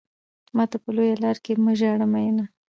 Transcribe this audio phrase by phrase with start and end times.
[0.55, 2.45] ماته په لويه لار کې مه ژاړه ميننه